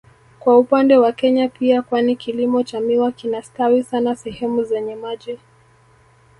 Kwa 0.39 0.57
upande 0.59 0.97
wa 0.97 1.11
Kenya 1.11 1.49
pia 1.49 1.81
kwani 1.81 2.15
kilimo 2.15 2.63
cha 2.63 2.79
miwa 2.81 3.11
kinastawi 3.11 3.83
sana 3.83 4.15
sehemu 4.15 4.63
zenye 4.63 4.95
maji 4.95 5.39